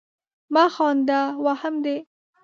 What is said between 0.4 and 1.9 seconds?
مه خانده! وهم